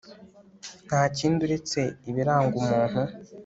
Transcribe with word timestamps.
Ntakindi 0.87 1.39
uretse 1.47 1.79
ibiranga 2.09 2.53
umuntu 2.61 3.01